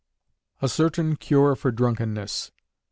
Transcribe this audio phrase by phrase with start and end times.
[0.63, 2.49] _A Certain Cure for Drunkenness.